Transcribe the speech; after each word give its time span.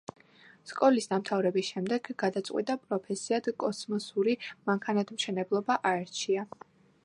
სკოლის 0.69 1.07
დამთავრების 1.11 1.67
შემდეგ 1.73 2.09
გადაწყვიტა 2.23 2.77
პროფესიად 2.87 3.51
კოსმოსური 3.65 4.35
მანქანათმშენებლობა 4.71 5.77
აერჩია. 5.93 6.51